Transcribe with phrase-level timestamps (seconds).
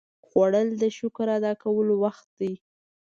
[0.27, 2.53] خوړل د شکر ادا کولو وخت دی